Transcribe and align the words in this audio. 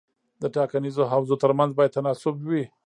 د 0.41 0.43
ټاکنیزو 0.55 1.03
حوزو 1.11 1.35
ترمنځ 1.43 1.71
باید 1.77 1.95
تناسب 1.97 2.35
وي. 2.47 2.63